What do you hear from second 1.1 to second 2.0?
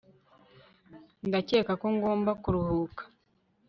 ndakeka ko